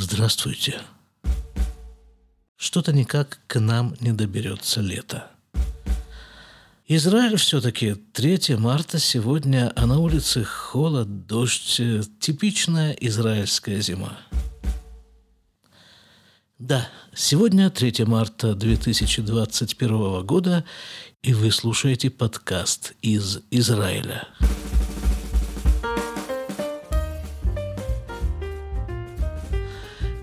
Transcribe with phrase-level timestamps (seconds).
[0.00, 0.80] Здравствуйте.
[2.56, 5.28] Что-то никак к нам не доберется лето.
[6.86, 11.80] Израиль все-таки 3 марта сегодня, а на улице холод, дождь,
[12.20, 14.16] типичная израильская зима.
[16.60, 20.64] Да, сегодня 3 марта 2021 года,
[21.22, 24.28] и вы слушаете подкаст из Израиля.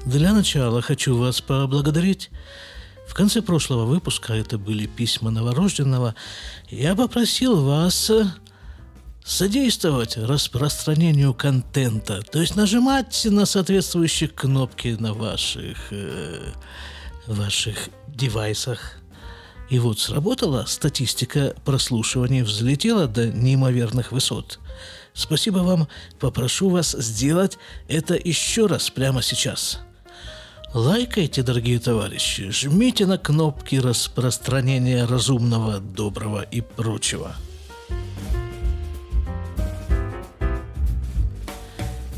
[0.05, 2.30] Для начала хочу вас поблагодарить.
[3.08, 6.13] В конце прошлого выпуска, это были письма новорожденного,
[6.70, 8.12] я попросил вас
[9.23, 16.52] содействовать распространению контента, то есть нажимать на соответствующие кнопки на ваших, э,
[17.26, 18.98] ваших девайсах.
[19.72, 24.60] И вот сработала статистика прослушиваний, взлетела до неимоверных высот.
[25.16, 25.88] Спасибо вам,
[26.20, 29.80] попрошу вас сделать это еще раз прямо сейчас.
[30.75, 37.34] Лайкайте, дорогие товарищи, жмите на кнопки распространения разумного, доброго и прочего–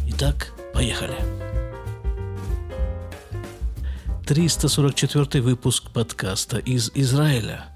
[0.08, 1.14] Итак, поехали.
[4.25, 7.67] 344 выпуск подкаста из Израиля.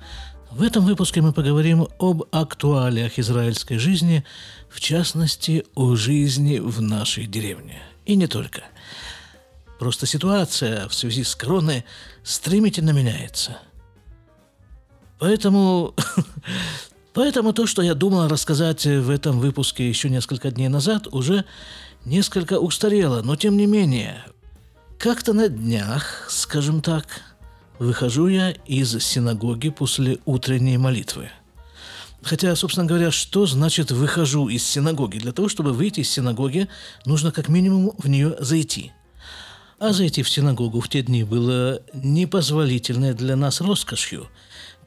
[0.49, 4.25] В этом выпуске мы поговорим об актуалиях израильской жизни,
[4.69, 7.83] в частности, о жизни в нашей деревне.
[8.07, 8.63] И не только.
[9.81, 11.85] Просто ситуация в связи с короной
[12.21, 13.57] стремительно меняется.
[15.17, 15.95] Поэтому
[17.15, 21.45] Поэтому то, что я думал рассказать в этом выпуске еще несколько дней назад, уже
[22.05, 24.23] несколько устарело, но тем не менее.
[24.99, 27.07] Как-то на днях, скажем так,
[27.79, 31.31] выхожу я из синагоги после утренней молитвы.
[32.21, 35.17] Хотя, собственно говоря, что значит «выхожу из синагоги»?
[35.17, 36.67] Для того, чтобы выйти из синагоги,
[37.07, 38.91] нужно как минимум в нее зайти.
[39.81, 44.29] А зайти в синагогу в те дни было непозволительной для нас роскошью–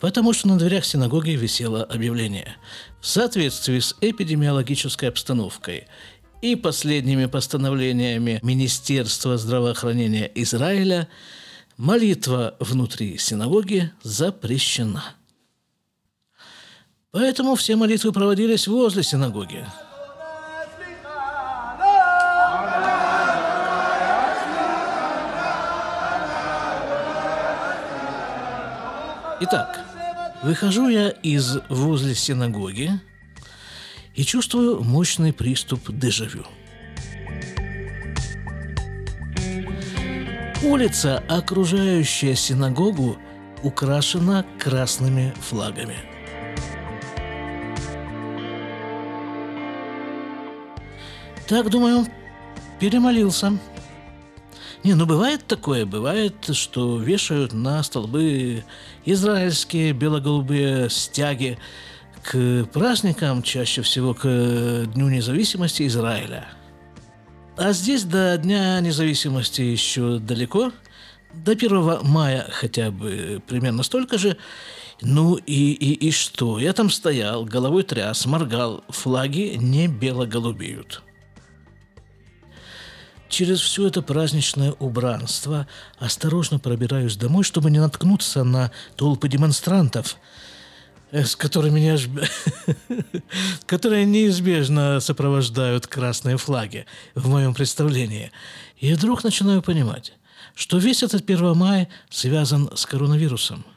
[0.05, 2.57] потому что на дверях синагоги висело объявление.
[3.01, 5.87] В соответствии с эпидемиологической обстановкой
[6.43, 11.09] и последними постановлениями Министерства здравоохранения Израиля
[11.79, 15.03] молитва внутри синагоги запрещена.
[17.11, 19.65] Поэтому все молитвы проводились возле синагоги.
[29.41, 29.81] Итак,
[30.45, 32.93] выхожу я из возле синагоги
[34.15, 36.47] и чувствую мощный приступ дежавю.
[40.63, 43.19] Улица, окружающая синагогу,
[43.65, 45.97] украшена красными флагами.
[51.49, 52.07] Так, думаю,
[52.79, 53.59] перемолился–
[54.85, 58.65] не, ну бывает такое, бывает, что вешают на столбы
[59.05, 61.59] израильские бело-голубые стяги
[62.23, 66.49] к праздникам, чаще всего к Дню независимости Израиля.
[67.57, 70.73] А здесь до Дня независимости еще далеко,
[71.33, 74.37] до 1 мая хотя бы примерно столько же.
[75.01, 76.59] Ну и, и, и что?
[76.59, 81.04] Я там стоял, головой тряс, моргал, флаги не бело-голубеют
[83.35, 85.67] через все это праздничное убранство
[85.99, 90.17] осторожно пробираюсь домой, чтобы не наткнуться на толпы демонстрантов,
[91.11, 92.11] э, с которыми неожб...
[93.67, 96.87] которые неизбежно сопровождают красные флаги
[97.17, 98.31] в моем представлении.
[98.79, 100.13] И вдруг начинаю понимать,
[100.55, 103.65] что весь этот 1 мая связан с коронавирусом–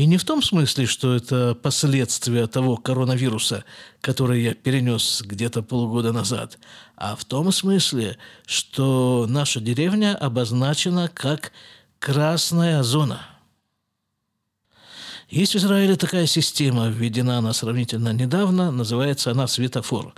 [0.00, 3.64] и не в том смысле, что это последствия того коронавируса,
[4.00, 6.58] который я перенес где-то полгода назад,
[6.96, 8.16] а в том смысле,
[8.46, 11.52] что наша деревня обозначена как
[11.98, 13.26] красная зона.
[15.28, 20.14] Есть в Израиле такая система, введена она сравнительно недавно, называется она светофор.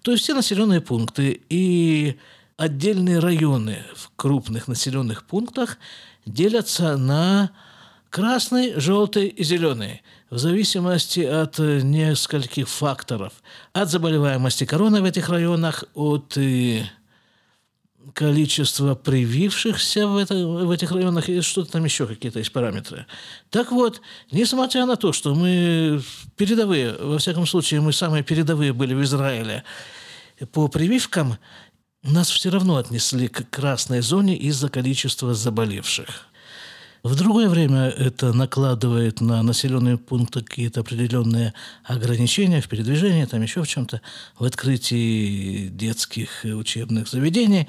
[0.00, 2.18] То есть все населенные пункты и
[2.56, 5.76] отдельные районы в крупных населенных пунктах
[6.24, 7.50] делятся на
[8.16, 13.34] Красный, желтый и зеленый в зависимости от э, нескольких факторов.
[13.74, 16.84] От заболеваемости короной в этих районах, от э,
[18.14, 23.04] количества привившихся в, это, в этих районах и что-то там еще какие-то есть параметры.
[23.50, 24.00] Так вот,
[24.32, 26.00] несмотря на то, что мы
[26.38, 29.62] передовые, во всяком случае, мы самые передовые были в Израиле
[30.52, 31.36] по прививкам,
[32.02, 36.30] нас все равно отнесли к красной зоне из-за количества заболевших.
[37.06, 41.54] В другое время это накладывает на населенные пункты какие-то определенные
[41.84, 44.00] ограничения в передвижении, там еще в чем-то,
[44.36, 47.68] в открытии детских учебных заведений.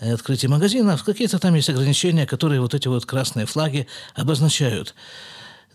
[0.00, 3.86] открытие магазинов, какие-то там есть ограничения, которые вот эти вот красные флаги
[4.16, 4.96] обозначают.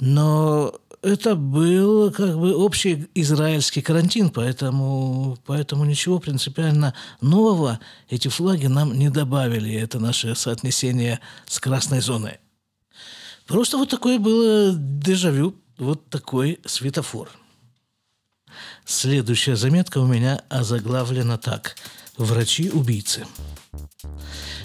[0.02, 8.66] Но это был как бы общий израильский карантин, поэтому, поэтому ничего принципиально нового эти флаги
[8.66, 9.74] нам не добавили.
[9.74, 12.40] Это наше соотнесение с красной зоной.
[13.48, 17.30] Просто вот такое было дежавю, вот такой светофор.
[18.86, 21.76] Следующая заметка у меня озаглавлена так.
[22.18, 23.26] Врачи-убийцы.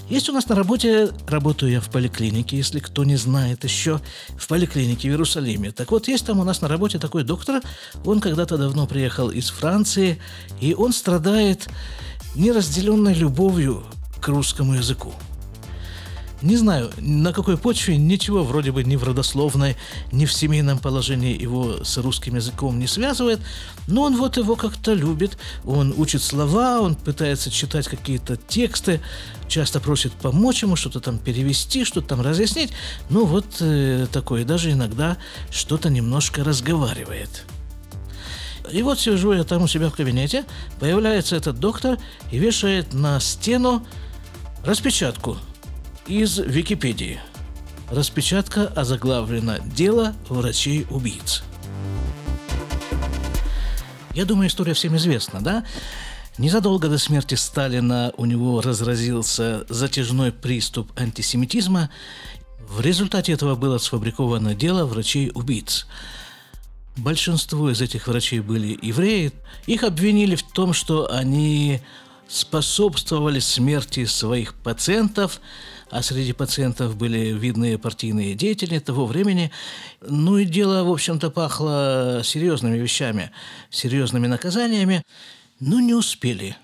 [0.09, 4.01] Есть у нас на работе, работаю я в поликлинике, если кто не знает еще,
[4.37, 5.71] в поликлинике в Иерусалиме.
[5.71, 7.63] Так вот, есть там у нас на работе такой доктор,
[8.05, 10.21] он когда-то давно приехал из Франции,
[10.61, 11.69] и он страдает
[12.35, 13.85] неразделенной любовью
[14.21, 15.15] к русскому языку.
[16.43, 19.77] Не знаю, на какой почве ничего вроде бы ни в родословной,
[20.11, 23.39] ни в семейном положении его с русским языком не связывает,
[23.87, 29.01] но он вот его как-то любит, он учит слова, он пытается читать какие-то тексты,
[29.47, 32.73] часто просит помочь ему, что-то там перевести, что-то там разъяснить,
[33.09, 35.19] ну вот э, такое, даже иногда
[35.49, 37.45] что-то немножко разговаривает.
[38.73, 40.45] И вот сижу я там у себя в кабинете,
[40.81, 41.99] появляется этот доктор
[42.33, 43.87] и вешает на стену
[44.65, 45.37] распечатку–
[46.07, 47.21] из Википедии.
[47.91, 51.43] Распечатка озаглавлена «Дело врачей-убийц».
[54.15, 55.65] Я думаю, история всем известна, да?
[56.39, 61.91] Незадолго до смерти Сталина у него разразился затяжной приступ антисемитизма.
[62.59, 65.87] В результате этого было сфабриковано дело врачей-убийц.
[66.97, 69.33] Большинство из этих врачей были евреи.
[69.67, 71.81] Их обвинили в том, что они
[72.29, 75.41] способствовали смерти своих пациентов–
[75.93, 79.51] а среди пациентов были видные партийные деятели того времени.
[80.01, 83.31] Ну и дело, в общем-то, пахло серьезными вещами,
[83.69, 85.03] серьезными наказаниями,
[85.61, 86.57] но не успели.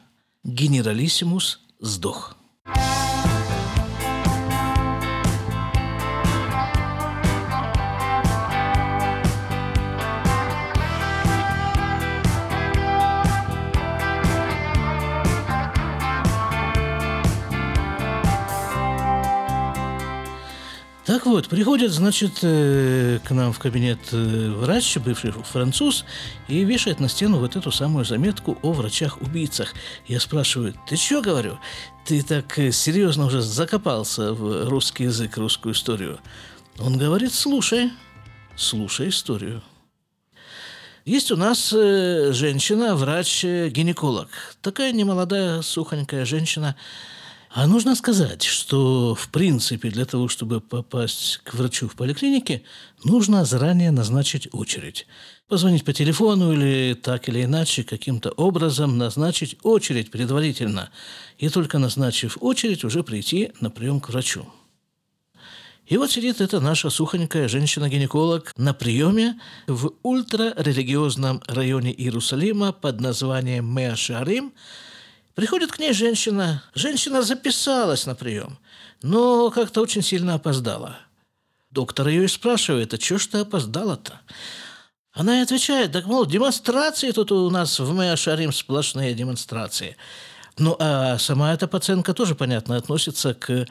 [0.45, 2.38] Генералиссимус сдох.
[21.29, 26.05] Вот, приходит, значит, э, к нам в кабинет э, врач, бывший француз,
[26.49, 29.75] и вешает на стену вот эту самую заметку о врачах-убийцах.
[30.07, 31.59] Я спрашиваю, ты что, говорю,
[32.05, 36.19] ты так э, серьезно уже закопался в русский язык, русскую историю?
[36.79, 37.91] Он говорит, слушай,
[38.57, 39.63] слушай историю.
[41.05, 44.29] Есть у нас женщина, врач-гинеколог.
[44.61, 46.77] Такая немолодая, сухонькая женщина–
[47.51, 52.63] а нужно сказать, что, в принципе, для того, чтобы попасть к врачу в поликлинике,
[53.05, 55.07] нужно заранее назначить очередь.
[55.49, 60.91] Позвонить по телефону или так или иначе каким-то образом назначить очередь предварительно.
[61.39, 64.47] И только назначив очередь, уже прийти на прием к врачу.
[65.87, 73.75] И вот сидит эта наша сухонькая женщина-гинеколог на приеме в ультрарелигиозном районе Иерусалима под названием
[73.75, 74.53] Меашарим–
[75.39, 76.65] Приходит к ней женщина.
[76.75, 78.59] Женщина записалась на прием,
[79.03, 80.99] но как-то очень сильно опоздала.
[81.71, 84.21] Доктор ее и спрашивает, а что ж ты опоздала-то?
[85.13, 89.97] Она и отвечает, так, мол, демонстрации тут у нас в Мэашарим сплошные демонстрации.
[90.59, 93.65] Ну, а сама эта пациентка тоже, понятно, относится к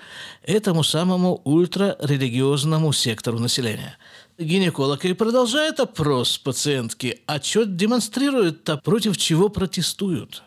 [0.43, 3.97] этому самому ультрарелигиозному сектору населения.
[4.37, 10.43] Гинеколог и продолжает опрос пациентки, а что демонстрируют-то, против чего протестуют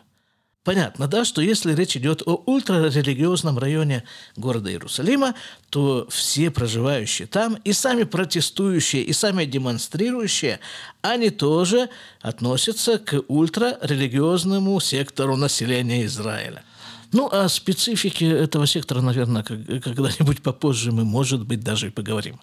[0.63, 4.03] Понятно, да, что если речь идет о ультрарелигиозном районе
[4.35, 5.33] города Иерусалима,
[5.71, 10.59] то все проживающие там, и сами протестующие, и сами демонстрирующие,
[11.01, 11.89] они тоже
[12.21, 16.63] относятся к ультрарелигиозному сектору населения Израиля.
[17.11, 22.39] Ну, о специфике этого сектора, наверное, когда-нибудь попозже мы, может быть, даже и поговорим.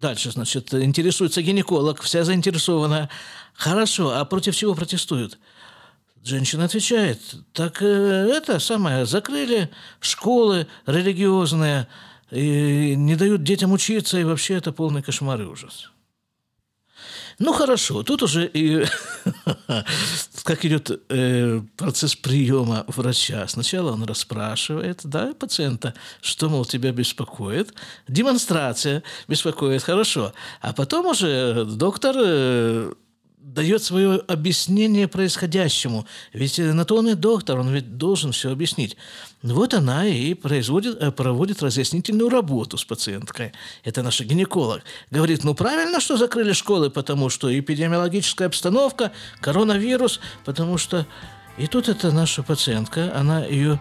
[0.00, 3.08] Дальше, значит, интересуется гинеколог, вся заинтересована.
[3.54, 5.38] Хорошо, а против чего протестуют?
[6.24, 7.18] Женщина отвечает,
[7.52, 11.88] так э, это самое, закрыли школы религиозные,
[12.30, 15.90] и не дают детям учиться, и вообще это полный кошмар и ужас.
[17.38, 18.84] Ну хорошо, тут уже и
[20.44, 23.46] как идет э, процесс приема врача.
[23.48, 27.74] Сначала он расспрашивает, да, пациента, что, мол, тебя беспокоит.
[28.06, 30.32] Демонстрация беспокоит, хорошо.
[30.60, 32.92] А потом уже доктор э,
[33.42, 36.06] дает свое объяснение происходящему.
[36.32, 38.96] Ведь на то он и доктор, он ведь должен все объяснить.
[39.42, 43.52] Вот она и производит, э, проводит разъяснительную работу с пациенткой.
[43.84, 44.82] Это наша гинеколог.
[45.10, 51.06] Говорит, ну правильно, что закрыли школы, потому что эпидемиологическая обстановка, коронавирус, потому что...
[51.58, 53.78] И тут эта наша пациентка, она ее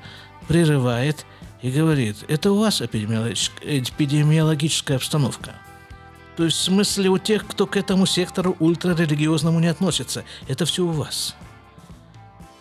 [0.47, 1.25] прерывает
[1.61, 5.60] и говорит, это у вас эпидемиологическая обстановка.
[6.41, 10.25] То есть в смысле у тех, кто к этому сектору ультрарелигиозному не относится.
[10.47, 11.35] Это все у вас.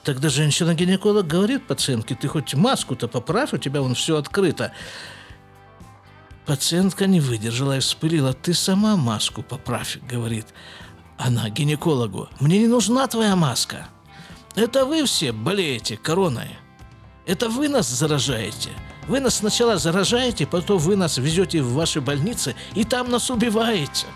[0.04, 4.72] Тогда женщина-гинеколог говорит пациентке, ты хоть маску-то поправь, у тебя вон все открыто.
[6.44, 8.34] Пациентка не выдержала и вспылила.
[8.34, 10.48] Ты сама маску поправь, говорит
[11.16, 12.28] она гинекологу.
[12.38, 13.88] Мне не нужна твоя маска.
[14.56, 16.58] Это вы все болеете короной.
[17.24, 18.72] Это вы нас заражаете.
[19.10, 24.06] Вы нас сначала заражаете, потом вы нас везете в ваши больницы и там нас убиваете.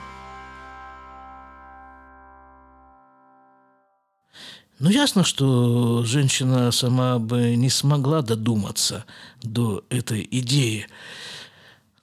[4.78, 9.04] Ну, ясно, что женщина сама бы не смогла додуматься
[9.42, 10.86] до этой идеи.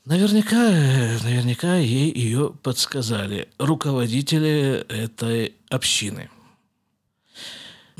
[0.04, 0.58] Наверняка,
[1.24, 6.30] наверняка ей ее подсказали руководители этой общины.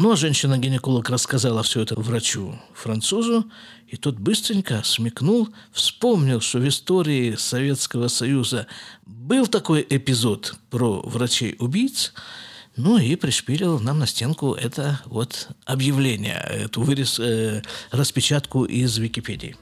[0.02, 3.46] Но женщина-гинеколог рассказала все это врачу французу,
[3.88, 8.66] и тот быстренько смекнул, вспомнил, что в истории Советского Союза
[9.06, 12.14] был такой эпизод про врачей-убийц,
[12.76, 19.56] ну и пришпилил нам на стенку это вот объявление, эту вырез, э, распечатку из Википедии.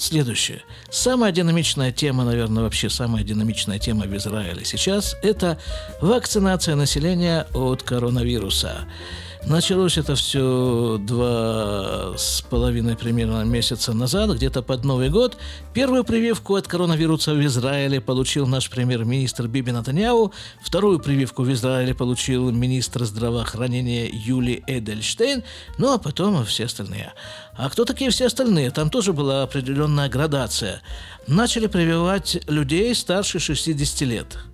[0.00, 0.62] Следующее.
[0.88, 5.58] Самая динамичная тема, наверное, вообще самая динамичная тема в Израиле сейчас– это
[6.00, 8.88] вакцинация населения от коронавируса.
[9.46, 15.38] Началось это все два с половиной примерно месяца назад, где-то под Новый год.
[15.72, 20.32] Первую прививку от коронавируса в Израиле получил наш премьер-министр Биби Натаньяу.
[20.62, 25.42] Вторую прививку в Израиле получил министр здравоохранения Юли Эдельштейн.
[25.78, 27.14] Ну, а потом все остальные.
[27.56, 28.70] А кто такие все остальные?
[28.70, 30.82] Там тоже была определенная градация.
[31.26, 34.38] Начали прививать людей старше 60 лет–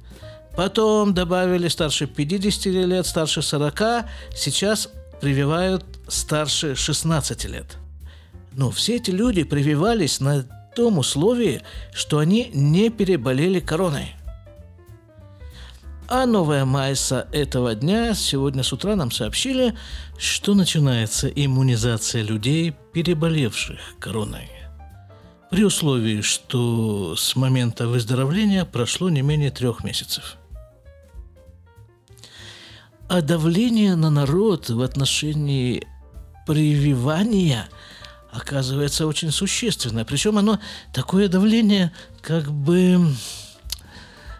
[0.56, 4.06] Потом добавили старше 50 лет, старше 40.
[4.34, 4.88] Сейчас
[5.20, 7.76] прививают старше 16 лет.
[8.52, 14.14] Но все эти люди прививались на том условии, что они не переболели короной.
[16.08, 19.76] А новая Майса этого дня сегодня с утра нам сообщили,
[20.16, 24.48] что начинается иммунизация людей, переболевших короной.
[25.50, 30.38] При условии, что с момента выздоровления прошло не менее трех месяцев–
[33.08, 35.86] а давление на народ в отношении
[36.46, 37.68] прививания
[38.30, 40.04] оказывается очень существенное.
[40.04, 40.58] Причем оно
[40.92, 43.00] такое давление как бы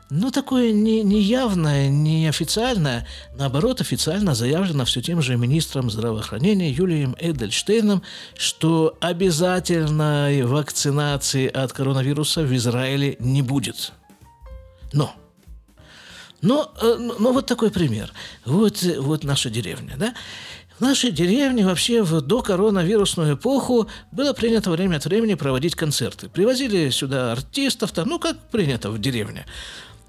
[0.09, 3.07] ну, такое не, не явное, не официальное.
[3.37, 8.03] Наоборот, официально заявлено все тем же министром здравоохранения Юлием Эдельштейном,
[8.37, 13.93] что обязательной вакцинации от коронавируса в Израиле не будет.
[14.93, 15.13] Но
[16.43, 18.13] но, э, но вот такой пример.
[18.45, 20.15] Вот, вот наша деревня, да?
[20.79, 26.29] В нашей деревне вообще в докоронавирусную эпоху было принято время от времени проводить концерты.
[26.29, 29.47] Привозили сюда артистов, там, ну, как принято в деревне.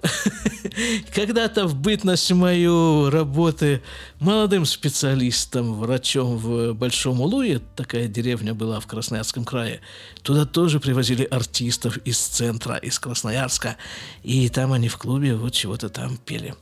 [1.13, 3.82] Когда-то в бытность мою работы
[4.20, 9.82] молодым специалистом, врачом в Большом Улуе, такая деревня была в Красноярском крае,
[10.22, 13.77] туда тоже привозили артистов из центра, из Красноярска,
[14.24, 16.54] и там они в клубе вот чего-то там пели.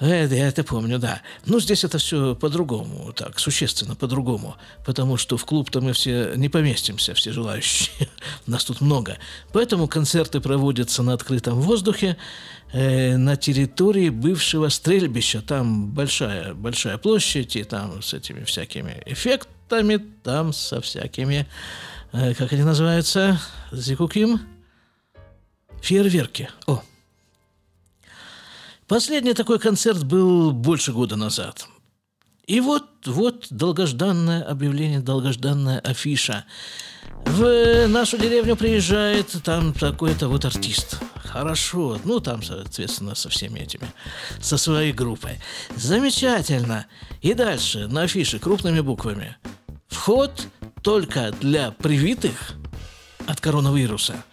[0.00, 1.20] Это, я это помню, да.
[1.44, 4.56] Но здесь это все по-другому, так, существенно по-другому.
[4.86, 8.08] Потому что в клуб-то мы все не поместимся, все желающие.
[8.46, 9.18] Нас тут много.
[9.52, 12.16] Поэтому концерты проводятся на открытом воздухе,
[12.72, 15.42] э, на территории бывшего стрельбища.
[15.42, 21.46] Там большая, большая площадь, и там с этими всякими эффектами, там со всякими,
[22.12, 23.38] э, как они называются,
[23.70, 24.40] зикуким,
[25.82, 26.48] фейерверки.
[26.66, 26.82] О,
[28.90, 31.68] Последний такой концерт был больше года назад.
[32.48, 36.44] И вот, вот долгожданное объявление, долгожданная афиша.
[37.24, 40.98] В нашу деревню приезжает там такой-то вот артист.
[41.24, 43.86] Хорошо, ну там, соответственно, со всеми этими,
[44.40, 45.38] со своей группой.
[45.76, 46.86] Замечательно.
[47.22, 49.36] И дальше на афише крупными буквами.
[49.86, 50.48] Вход
[50.82, 52.54] только для привитых
[53.28, 54.24] от коронавируса–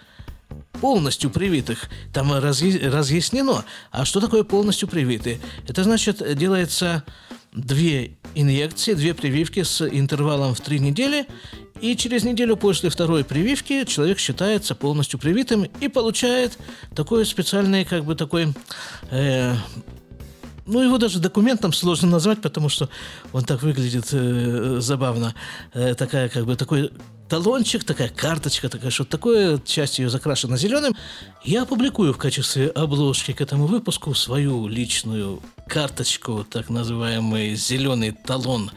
[0.82, 1.90] полностью привитых.
[2.14, 3.66] Там разъяснено.
[3.92, 5.40] А что такое полностью привитые?
[5.68, 7.04] Это значит, делается
[7.54, 11.26] две инъекции, две прививки с интервалом в три недели,
[11.82, 16.58] и через неделю после второй прививки человек считается полностью привитым и получает
[16.96, 18.54] такой специальный, как бы такой
[19.12, 19.56] э,
[20.66, 22.90] ну, его даже документом сложно назвать, потому что
[23.32, 25.34] он так выглядит э, забавно.
[25.74, 26.92] Э, такая, как бы, такой
[27.30, 30.96] талончик, такая карточка, такая что-то такое, часть ее закрашена зеленым.
[31.44, 38.72] Я опубликую в качестве обложки к этому выпуску свою личную карточку, так называемый зеленый талон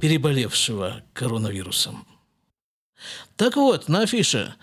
[0.00, 2.06] переболевшего коронавирусом.
[3.36, 4.54] Так вот, на афише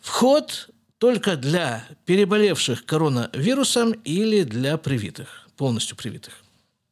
[0.00, 6.34] вход только для переболевших коронавирусом или для привитых, полностью привитых.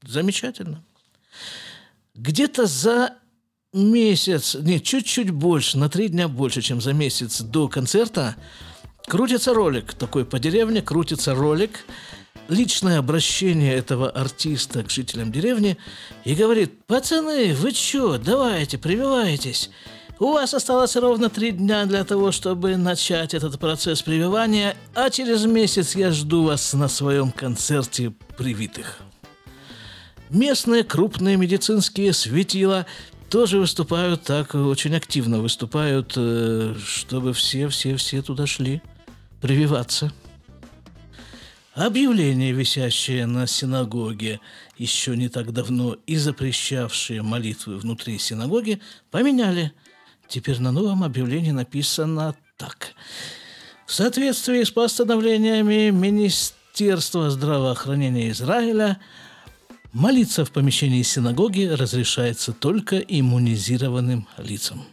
[0.02, 0.82] Замечательно.
[2.14, 3.16] Где-то за
[3.72, 8.36] месяц, не, чуть-чуть больше, на три дня больше, чем за месяц до концерта,
[9.06, 11.84] крутится ролик такой по деревне, крутится ролик,
[12.48, 15.78] личное обращение этого артиста к жителям деревни
[16.24, 19.70] и говорит, пацаны, вы чё, давайте, прививайтесь.
[20.18, 25.46] У вас осталось ровно три дня для того, чтобы начать этот процесс прививания, а через
[25.46, 28.98] месяц я жду вас на своем концерте привитых.
[30.30, 32.86] Местные крупные медицинские светила
[33.32, 38.82] тоже выступают так, очень активно выступают, э, чтобы все-все-все туда шли
[39.40, 40.12] прививаться.
[41.72, 44.38] Объявление, висящее на синагоге
[44.76, 49.72] еще не так давно и запрещавшие молитвы внутри синагоги, поменяли.
[50.28, 52.92] Теперь на новом объявлении написано так.
[53.86, 59.00] В соответствии с постановлениями Министерства здравоохранения Израиля
[59.92, 64.84] молиться в помещении синагоги разрешается только иммунизированным лицам.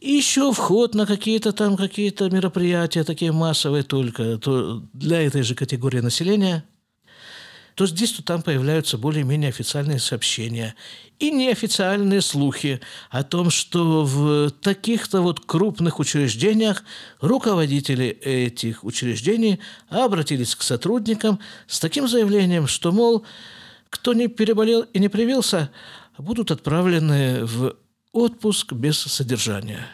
[0.00, 6.00] Еще вход на какие-то там какие-то мероприятия, такие массовые только, то для этой же категории
[6.00, 6.64] населения
[7.74, 10.74] то здесь, то там появляются более-менее официальные сообщения
[11.18, 16.82] и неофициальные слухи о том, что в таких-то вот крупных учреждениях
[17.20, 23.24] руководители этих учреждений обратились к сотрудникам с таким заявлением, что, мол,
[23.88, 25.70] кто не переболел и не привился,
[26.18, 27.76] будут отправлены в
[28.12, 29.86] отпуск без содержания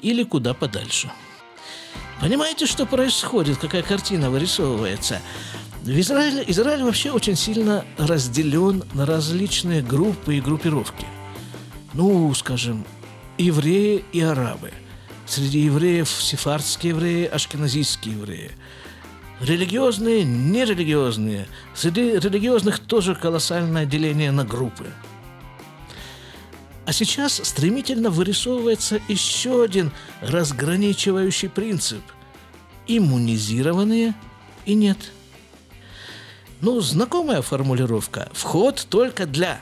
[0.00, 1.10] или куда подальше.
[2.20, 5.20] Понимаете, что происходит, какая картина вырисовывается?
[5.90, 11.04] В Израиль вообще очень сильно разделен на различные группы и группировки.
[11.94, 12.84] Ну, скажем,
[13.38, 14.70] евреи и арабы.
[15.26, 18.52] Среди евреев сефардские евреи, ашкеназийские евреи.
[19.40, 21.48] Религиозные, нерелигиозные.
[21.74, 24.86] Среди религиозных тоже колоссальное деление на группы.
[26.86, 32.02] А сейчас стремительно вырисовывается еще один разграничивающий принцип–
[32.86, 34.14] иммунизированные
[34.66, 35.10] и нет–
[36.60, 38.28] ну, знакомая формулировка.
[38.32, 39.60] Вход только для.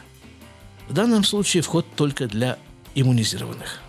[0.89, 2.59] В данном случае вход только для
[2.95, 3.81] иммунизированных.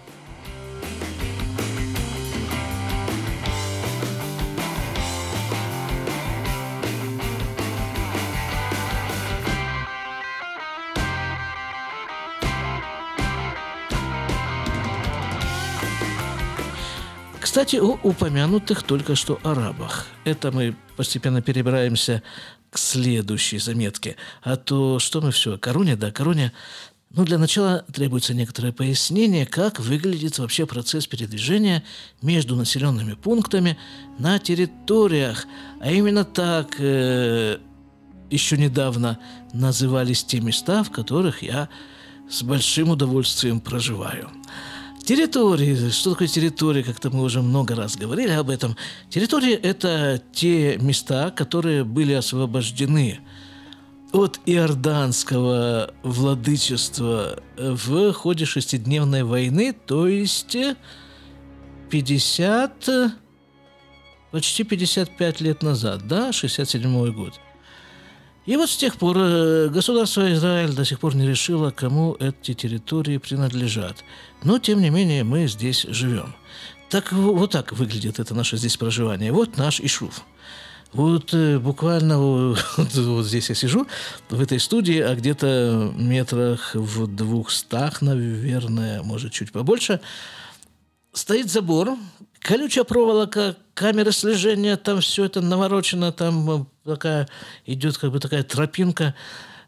[17.59, 20.07] Кстати, о упомянутых только что арабах.
[20.23, 22.23] Это мы постепенно перебираемся
[22.69, 24.15] к следующей заметке.
[24.41, 26.53] А то что мы все, короне, да, короне.
[27.09, 31.83] Ну, для начала требуется некоторое пояснение, как выглядит вообще процесс передвижения
[32.21, 33.77] между населенными пунктами
[34.17, 35.45] на территориях.
[35.81, 37.57] А именно так э,
[38.29, 39.19] еще недавно
[39.51, 41.67] назывались те места, в которых я
[42.29, 44.29] с большим удовольствием проживаю.
[45.09, 45.89] Территории.
[45.89, 46.83] Что такое территория?
[46.83, 48.77] Как-то мы уже много раз говорили об этом.
[49.09, 53.19] Территории– это те места, которые были освобождены
[54.11, 60.55] от иорданского владычества в ходе шестидневной войны, то есть
[61.89, 62.89] 50,
[64.29, 67.33] почти 55 лет назад, да, 67 год–
[68.49, 72.55] и вот с тех пор э, государство Израиль до сих пор не решило, кому эти
[72.55, 74.03] территории принадлежат.
[74.43, 76.33] Но, тем не менее, мы здесь живем.
[76.89, 79.31] Так вот так выглядит это наше здесь проживание.
[79.31, 80.23] Вот наш Ишув.
[80.93, 82.57] Вот э, буквально вот,
[82.95, 83.85] вот здесь я сижу,
[84.29, 90.01] в этой студии, а где-то метрах в двухстах, наверное, может, чуть побольше,
[91.13, 91.99] стоит забор,
[92.41, 97.27] колючая проволока, камеры слежения, там все это наворочено, там э, такая
[97.65, 99.15] идет как бы такая тропинка,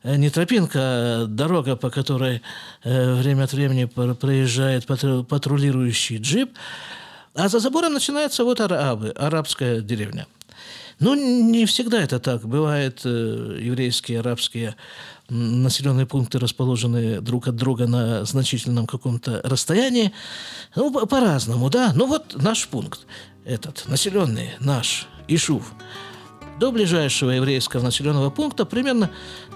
[0.04, 2.42] э, не тропинка, а дорога, по которой
[2.84, 6.52] э, время от времени проезжает патрулирующий джип,
[7.34, 10.28] а за забором начинается вот арабы, арабская деревня.
[11.00, 12.46] Ну, не всегда это так.
[12.46, 14.76] Бывает, еврейские, арабские
[15.32, 20.12] населенные пункты расположены друг от друга на значительном каком-то расстоянии.
[20.76, 21.94] Ну, по-разному, да.
[21.96, 23.08] Ну, вот наш пункт
[23.46, 25.74] этот, населенный, наш, Ишув,
[26.60, 29.10] до ближайшего еврейского населенного пункта примерно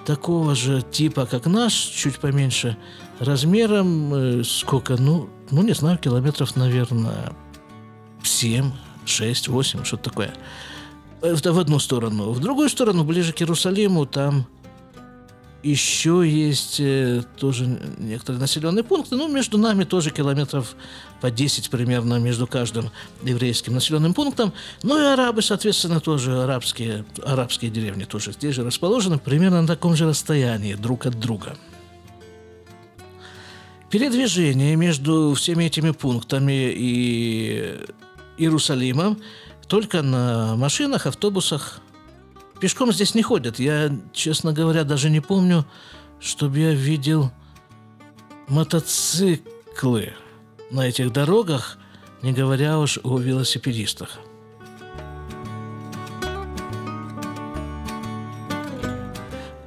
[0.06, 2.78] такого же типа, как наш, чуть поменьше
[3.20, 7.34] размером, э, сколько, ну, ну, не знаю, километров, наверное,
[8.24, 8.72] 7,
[9.06, 10.34] 6, 8, что-то такое.
[11.22, 12.32] Это в одну сторону.
[12.32, 14.48] В другую сторону, ближе к Иерусалиму, там
[15.66, 17.66] еще есть э, тоже
[17.98, 20.76] некоторые населенные пункты, ну, между нами тоже километров
[21.22, 22.92] по 10 примерно между каждым
[23.24, 24.54] еврейским населенным пунктом.
[24.84, 29.96] Ну и арабы, соответственно, тоже арабские, арабские деревни тоже здесь же расположены, примерно на таком
[29.96, 31.58] же расстоянии друг от друга.
[33.90, 37.80] Передвижение между всеми этими пунктами и
[38.38, 39.20] Иерусалимом
[39.68, 41.82] только на машинах, автобусах,
[42.60, 43.60] Пешком здесь не ходят.
[43.60, 45.66] Я, честно говоря, даже не помню,
[46.20, 47.32] чтобы я видел
[48.48, 50.14] мотоциклы
[50.72, 51.78] на этих дорогах,
[52.22, 54.20] не говоря уж о велосипедистах.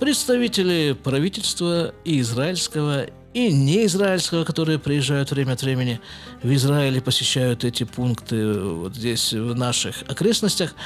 [0.01, 6.01] Представители правительства и израильского, и неизраильского, которые приезжают время от времени
[6.42, 10.74] в Израиль и посещают эти пункты вот здесь, в наших окрестностях–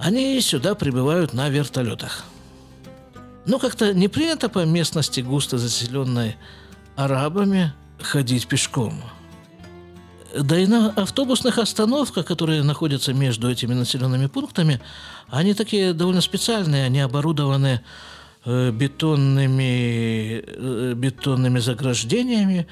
[0.00, 2.24] они сюда прибывают на вертолетах.
[3.46, 6.36] Но как-то не принято по местности, густо заселенной
[6.96, 9.02] арабами, ходить пешком.
[10.38, 14.80] Да и на автобусных остановках, которые находятся между этими населенными пунктами,
[15.28, 17.80] они такие довольно специальные, они оборудованы
[18.44, 22.66] э, бетонными, э, бетонными заграждениями.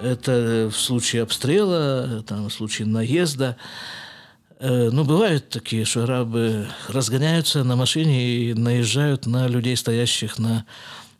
[0.00, 3.56] Это в случае обстрела, там, в случае наезда.
[4.60, 10.64] Э, ну, бывают такие, что арабы разгоняются на машине и наезжают на людей, стоящих на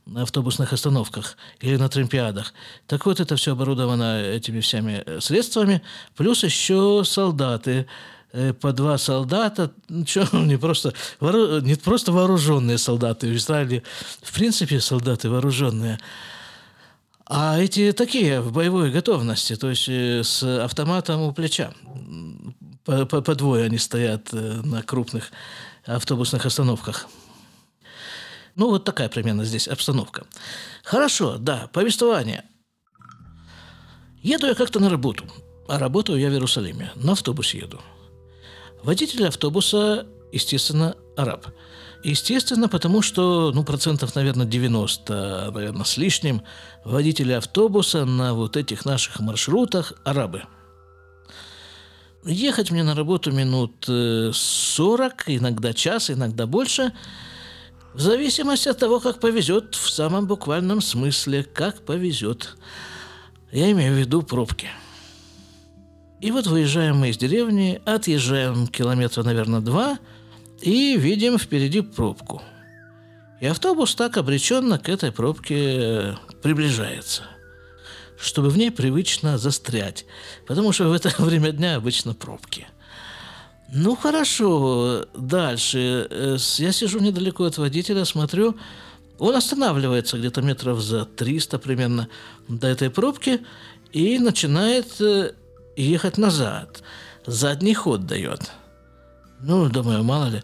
[0.07, 2.53] на автобусных остановках или на тремпиадах.
[2.87, 5.81] Так вот, это все оборудовано этими всеми э, средствами.
[6.15, 7.87] Плюс еще солдаты,
[8.33, 13.29] э, по два солдата, ну, что, не просто, не просто вооруженные солдаты.
[13.29, 13.83] В Израиле,
[14.21, 15.99] в принципе, солдаты вооруженные.
[17.27, 21.73] А эти такие в боевой готовности, то есть с автоматом у плеча
[22.85, 25.31] по, по, по двое они стоят э, на крупных
[25.85, 27.07] автобусных остановках.
[28.57, 30.25] Ну, вот такая примерно здесь обстановка.
[30.85, 32.45] Хорошо, да, повествование.
[34.23, 35.25] Еду я как-то на работу,
[35.67, 36.93] а работаю я в Иерусалиме.
[36.95, 37.81] На автобусе еду.
[38.83, 41.47] Водитель автобуса, естественно, араб.
[42.05, 46.43] Естественно, потому что, ну, процентов, наверное, 90, наверное, с лишним
[46.85, 50.43] водители автобуса на вот этих наших маршрутах арабы–
[52.27, 56.93] Ехать мне на работу минут 40, э, иногда час, иногда больше,
[57.93, 62.57] в зависимости от того, как повезет, в самом буквальном смысле, как повезет.
[63.53, 64.69] Я имею в виду пробки.
[66.21, 69.99] И вот выезжаем мы из деревни, отъезжаем километра, наверное, два,
[70.63, 72.43] и видим впереди пробку.
[73.41, 77.25] И автобус так обреченно к этой пробке э, приближается
[78.19, 80.07] чтобы в ней привычно застрять,
[80.47, 82.67] потому что в это время дня обычно пробки.
[83.73, 86.07] Ну хорошо, дальше.
[86.11, 88.57] Э, я сижу недалеко от водителя, смотрю,
[89.19, 92.09] он останавливается где-то метров за 300 примерно
[92.49, 93.41] до этой пробки
[93.93, 95.33] и начинает э,
[95.77, 96.83] ехать назад.
[97.27, 98.51] Задний ход дает.
[99.41, 100.43] Ну, думаю, мало ли.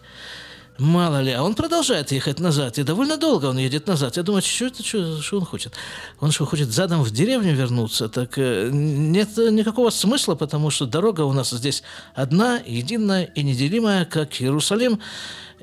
[0.77, 1.31] Мало ли.
[1.31, 2.79] А он продолжает ехать назад.
[2.79, 4.17] И довольно долго он едет назад.
[4.17, 5.73] Я думаю, что это, что, что он хочет?
[6.19, 8.09] Он что, хочет задом в деревню вернуться?
[8.09, 11.83] Так э, нет никакого смысла, потому что дорога у нас здесь
[12.15, 15.01] одна, единая и неделимая, как Иерусалим.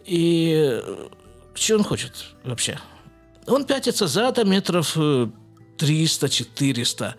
[0.04, 1.08] И э,
[1.54, 2.12] что он хочет
[2.44, 2.78] вообще?
[3.46, 7.04] Он пятится задом метров 300-400.
[7.04, 7.12] Э,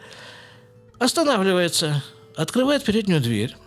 [0.99, 2.04] Останавливается,
[2.36, 3.58] открывает переднюю дверь.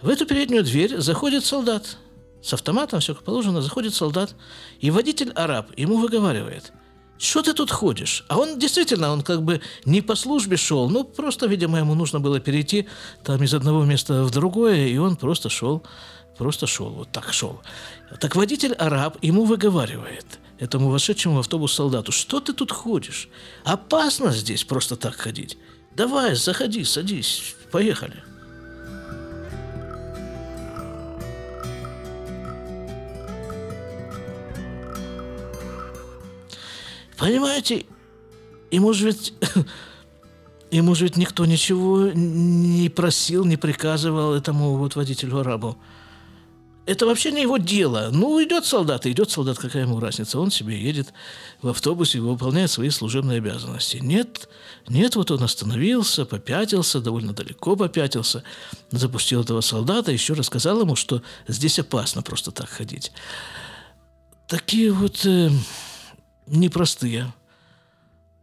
[0.00, 1.96] В эту переднюю дверь заходит солдат–
[2.42, 4.34] с автоматом, все как положено, заходит солдат,
[4.80, 6.72] и водитель араб ему выговаривает,
[7.18, 8.24] что ты тут ходишь?
[8.28, 12.20] А он действительно, он как бы не по службе шел, ну, просто, видимо, ему нужно
[12.20, 12.86] было перейти
[13.24, 15.82] там из одного места в другое, и он просто шел,
[16.36, 17.60] просто шел, вот так шел.
[18.20, 23.28] Так водитель араб ему выговаривает, этому вошедшему в автобус солдату, что ты тут ходишь?
[23.64, 25.58] Опасно здесь просто так ходить.
[25.96, 28.22] Давай, заходи, садись, поехали.
[37.18, 37.84] Понимаете,
[38.70, 39.34] ему же ведь...
[40.70, 45.78] Ему же ведь никто ничего не просил, не приказывал этому вот водителю-арабу.
[46.84, 48.10] Это вообще не его дело.
[48.12, 50.38] Ну, идет солдат, идет солдат, какая ему разница.
[50.38, 51.14] Он себе едет
[51.62, 53.96] в автобусе, выполняет свои служебные обязанности.
[53.96, 54.48] Нет,
[54.88, 58.42] нет, вот он остановился, попятился, довольно далеко попятился,
[58.90, 63.12] запустил этого солдата, еще рассказал ему, что здесь опасно просто так ходить.
[64.48, 65.24] Такие вот...
[65.24, 65.50] Э,
[66.50, 67.32] непростые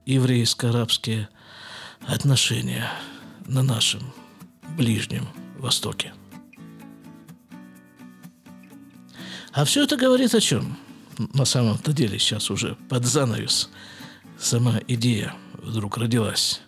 [0.05, 1.29] еврейско-арабские
[2.07, 2.89] отношения
[3.45, 4.13] на нашем
[4.77, 6.13] Ближнем Востоке.
[9.51, 10.77] А все это говорит о чем?
[11.33, 13.69] на самом-то деле сейчас уже под занавес
[14.37, 16.61] сама идея вдруг родилась.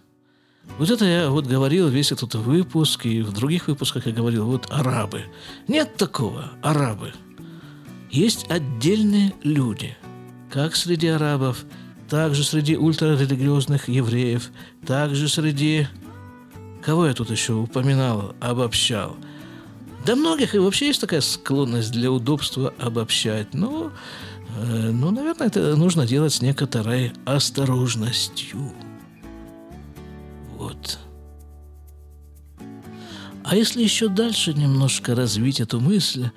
[0.78, 4.68] Вот это я вот говорил весь этот выпуск, и в других выпусках я говорил, вот
[4.70, 5.24] арабы.
[5.68, 7.14] Нет такого, арабы.
[8.12, 9.98] Есть отдельные люди,
[10.50, 11.66] как среди арабов,
[12.10, 14.52] так же среди ультрарелигиозных евреев,
[14.86, 15.88] также среди...
[16.82, 19.18] Кого я тут еще упоминал, обобщал?
[20.06, 23.54] Да многих и вообще есть такая склонность для удобства обобщать.
[23.54, 23.92] Но,
[24.58, 28.72] э, ну, наверное, это нужно делать с некоторой осторожностью.
[30.56, 30.98] Вот.
[33.44, 36.30] А если еще дальше немножко развить эту мысль,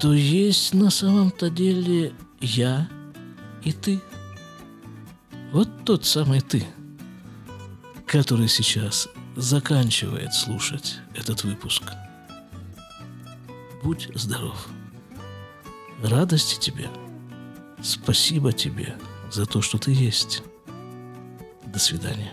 [0.00, 2.88] то есть на самом-то деле я
[3.62, 4.00] и ты.
[5.52, 6.64] Вот тот самый ты,
[8.06, 11.82] который сейчас заканчивает слушать этот выпуск.
[13.82, 14.68] Будь здоров.
[16.02, 16.88] Радости тебе.
[17.82, 18.96] Спасибо тебе
[19.30, 20.42] за то, что ты есть.
[21.66, 22.32] До свидания.